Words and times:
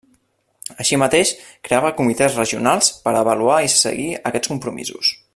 Així 0.83 0.97
mateix 1.01 1.33
creava 1.69 1.91
comitès 1.99 2.39
regionals 2.41 2.91
per 3.07 3.13
a 3.15 3.21
avaluar 3.21 3.59
i 3.67 3.73
seguir 3.77 4.09
aquests 4.31 4.55
compromisos. 4.55 5.13